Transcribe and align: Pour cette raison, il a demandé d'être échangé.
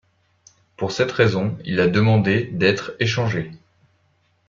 Pour 0.77 0.91
cette 0.91 1.11
raison, 1.11 1.55
il 1.63 1.79
a 1.79 1.87
demandé 1.87 2.45
d'être 2.53 2.93
échangé. 2.99 3.51